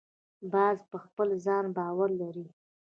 باز 0.53 0.77
پر 0.89 0.99
خپل 1.05 1.29
ځان 1.45 1.65
باور 1.77 2.09
لري 2.21 2.45